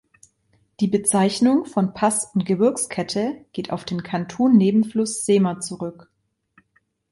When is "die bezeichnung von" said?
0.79-1.93